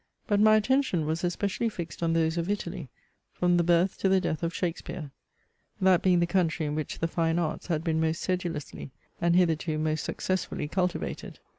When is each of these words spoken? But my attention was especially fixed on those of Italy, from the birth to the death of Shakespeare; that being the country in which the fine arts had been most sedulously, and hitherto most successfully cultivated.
But 0.25 0.39
my 0.39 0.55
attention 0.55 1.05
was 1.05 1.23
especially 1.23 1.69
fixed 1.69 2.01
on 2.01 2.13
those 2.13 2.35
of 2.35 2.49
Italy, 2.49 2.89
from 3.31 3.55
the 3.57 3.63
birth 3.63 3.99
to 3.99 4.09
the 4.09 4.19
death 4.19 4.41
of 4.41 4.51
Shakespeare; 4.51 5.11
that 5.79 6.01
being 6.01 6.19
the 6.21 6.25
country 6.25 6.65
in 6.65 6.73
which 6.73 6.97
the 6.97 7.07
fine 7.07 7.37
arts 7.37 7.67
had 7.67 7.83
been 7.83 8.01
most 8.01 8.19
sedulously, 8.21 8.89
and 9.21 9.35
hitherto 9.35 9.77
most 9.77 10.03
successfully 10.03 10.67
cultivated. 10.67 11.37